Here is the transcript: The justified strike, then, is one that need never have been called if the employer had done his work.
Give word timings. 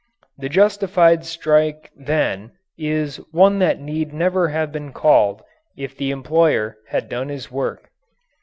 The 0.39 0.49
justified 0.49 1.23
strike, 1.25 1.91
then, 1.95 2.53
is 2.75 3.17
one 3.29 3.59
that 3.59 3.79
need 3.79 4.13
never 4.15 4.47
have 4.47 4.71
been 4.71 4.93
called 4.93 5.43
if 5.77 5.95
the 5.95 6.09
employer 6.09 6.77
had 6.87 7.07
done 7.07 7.29
his 7.29 7.51
work. 7.51 7.91